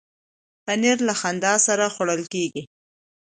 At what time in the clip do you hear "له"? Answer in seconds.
1.07-1.13